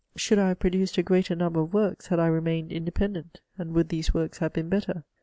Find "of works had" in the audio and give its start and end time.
1.59-2.19